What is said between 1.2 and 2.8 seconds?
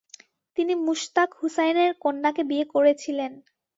হুসাইনের কন্যাকে বিয়ে